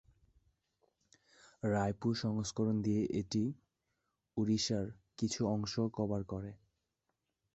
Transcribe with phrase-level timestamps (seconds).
[1.63, 3.43] রায়পুর সংস্করণ দিয়ে এটি
[4.37, 4.85] "ওড়িশার"
[5.17, 6.51] কিছু অংশও কভার করে।